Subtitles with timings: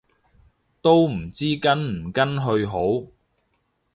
[0.81, 3.05] 都唔知跟唔跟去好